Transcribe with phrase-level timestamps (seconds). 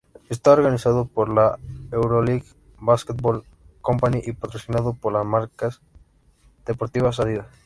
[0.29, 1.59] Está organizado por la
[1.91, 2.43] Euroleague
[2.79, 3.43] Basketball
[3.81, 5.69] Company y patrocinado por la marca
[6.65, 7.45] deportiva Adidas.